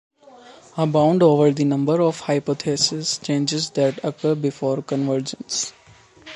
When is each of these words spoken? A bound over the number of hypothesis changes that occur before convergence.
A 0.77 0.87
bound 0.87 1.21
over 1.21 1.51
the 1.51 1.63
number 1.63 2.01
of 2.01 2.21
hypothesis 2.21 3.19
changes 3.19 3.69
that 3.69 4.03
occur 4.03 4.33
before 4.33 4.81
convergence. 4.81 5.73